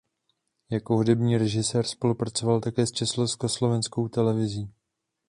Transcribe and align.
Jako 0.69 0.95
hudební 0.95 1.37
režisér 1.37 1.85
spolupracoval 1.87 2.61
také 2.61 2.85
s 2.87 2.91
Československou 2.91 4.07
televizí. 4.07 4.73